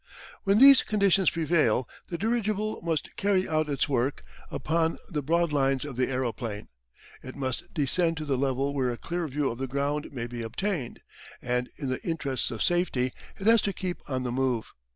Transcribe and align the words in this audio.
When 0.45 0.57
these 0.57 0.81
conditions 0.81 1.29
prevail 1.29 1.87
the 2.07 2.17
dirigible 2.17 2.81
must 2.81 3.15
carry 3.17 3.47
out 3.47 3.69
its 3.69 3.87
work 3.87 4.23
upon 4.49 4.97
the 5.09 5.21
broad 5.21 5.53
lines 5.53 5.85
of 5.85 5.95
the 5.95 6.09
aeroplane. 6.09 6.69
It 7.21 7.35
must 7.35 7.71
descend 7.71 8.17
to 8.17 8.25
the 8.25 8.35
level 8.35 8.73
where 8.73 8.89
a 8.89 8.97
clear 8.97 9.27
view 9.27 9.51
of 9.51 9.59
the 9.59 9.67
ground 9.67 10.11
may 10.11 10.25
be 10.25 10.41
obtained, 10.41 11.01
and 11.39 11.69
in 11.77 11.89
the 11.89 12.01
interests 12.01 12.49
of 12.49 12.63
safety 12.63 13.13
it 13.39 13.45
has 13.45 13.61
to 13.61 13.73
keep 13.73 13.99
on 14.09 14.23
the 14.23 14.31
move. 14.31 14.73